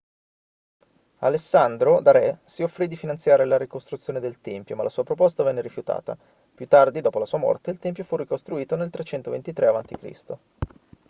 [1.19, 5.43] alessandro da re si offrì di finanziare la ricostruzione del tempio ma la sua proposta
[5.43, 6.17] venne rifiutata
[6.55, 10.13] più tardi dopo la sua morte il tempio fu ricostruito nel 323 a.c